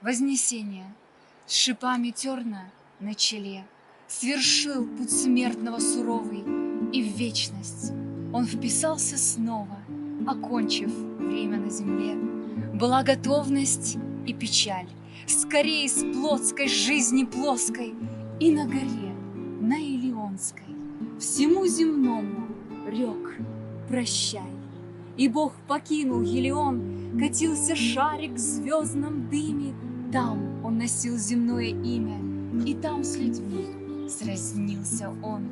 [0.00, 0.94] Вознесение.
[1.46, 3.66] С шипами терна на челе.
[4.06, 6.44] Свершил путь смертного суровый,
[6.92, 7.90] И в вечность.
[8.32, 9.76] Он вписался снова,
[10.24, 12.14] Окончив время на земле.
[12.74, 14.86] Была готовность и печаль,
[15.26, 17.92] Скорее с плотской жизни плоской
[18.38, 19.12] И на горе,
[19.60, 20.76] на Илионской,
[21.18, 22.46] Всему земному
[22.86, 23.36] рек
[23.88, 24.52] прощай.
[25.16, 29.74] И Бог покинул Елеон, Катился шарик в звездном дыме,
[30.12, 32.18] Там он носил земное имя,
[32.64, 35.46] И там с людьми сразнился он.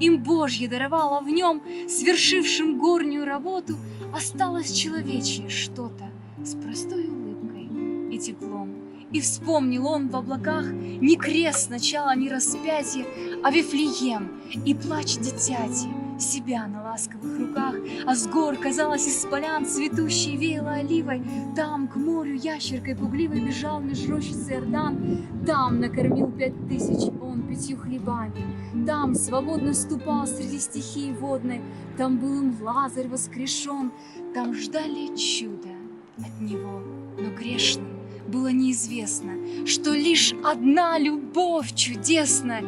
[0.00, 3.76] Им Божье даровало в нем, Свершившим горнюю работу,
[4.14, 6.10] Осталось человечье что-то
[6.44, 7.68] С простой улыбкой
[8.14, 8.70] и теплом.
[9.12, 13.06] И вспомнил он в облаках Не крест сначала, не распятие,
[13.42, 17.74] А Вифлеем и плач дитяти, Себя на ласковых руках,
[18.06, 21.22] А с гор, казалось, из полян Цветущей веяло оливой.
[21.56, 25.26] Там к морю ящеркой пугливой Бежал меж рощиц Иордан.
[25.46, 28.86] Там накормил пять тысяч он пятью хлебами.
[28.86, 31.60] Там свободно ступал среди стихии водной.
[31.96, 33.92] Там был им Лазарь воскрешен.
[34.34, 35.70] Там ждали чуда
[36.18, 36.82] от него,
[37.18, 39.32] но грешным было неизвестно,
[39.66, 42.60] что лишь одна любовь чудесна.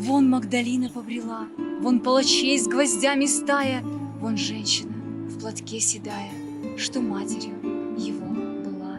[0.00, 1.46] Вон Магдалина побрела,
[1.82, 3.82] вон палачей с гвоздями стая,
[4.18, 4.94] вон женщина
[5.28, 6.30] в платке седая,
[6.78, 7.52] что матерью
[7.98, 8.26] его
[8.64, 8.98] была.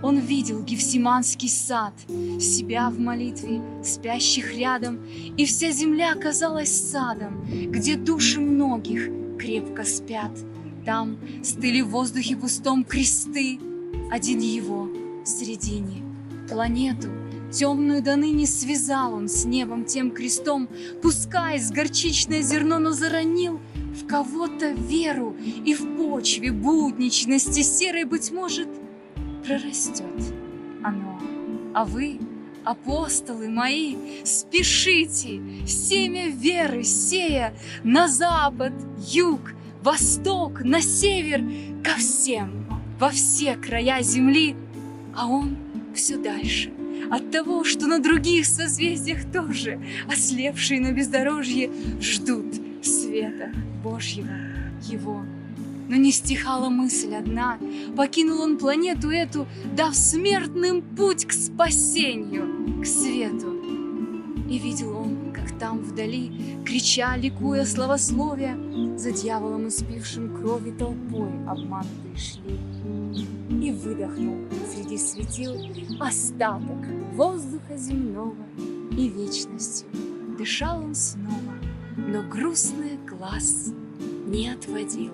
[0.00, 1.92] Он видел Гефсиманский сад,
[2.40, 5.00] себя в молитве, спящих рядом,
[5.36, 10.30] и вся земля казалась садом, где души многих крепко спят.
[10.86, 13.58] Там стыли в воздухе пустом кресты,
[14.12, 14.88] один его
[15.24, 16.04] в середине.
[16.48, 17.08] Планету
[17.52, 20.68] темную до ныне связал он с небом тем крестом,
[21.02, 23.60] Пускай с горчичное зерно, но заронил
[23.94, 28.68] в кого-то веру И в почве будничности серой, быть может,
[29.44, 30.04] прорастет
[30.82, 31.20] оно.
[31.74, 32.18] А вы,
[32.64, 38.72] апостолы мои, спешите, семя веры сея На запад,
[39.08, 39.40] юг,
[39.82, 41.42] восток, на север,
[41.82, 42.66] ко всем,
[42.98, 44.56] во все края земли,
[45.16, 45.56] а он
[45.94, 46.72] все дальше.
[47.10, 49.80] От того, что на других созвездиях тоже
[50.10, 51.70] ослепшие на бездорожье
[52.00, 53.52] ждут света
[53.82, 54.28] Божьего
[54.88, 55.22] его.
[55.88, 57.58] Но не стихала мысль одна,
[57.96, 63.57] покинул он планету эту, дав смертным путь к спасению, к свету.
[64.48, 66.32] И видел он, как там вдали,
[66.64, 68.56] крича, ликуя славословия,
[68.96, 72.58] за дьяволом испившим крови толпой обманутые шли.
[73.50, 74.38] И выдохнул
[74.72, 75.54] среди светил
[76.00, 78.36] остаток воздуха земного,
[78.92, 79.88] И вечностью
[80.38, 81.54] дышал он снова,
[81.96, 83.72] но грустный глаз
[84.26, 85.12] не отводил.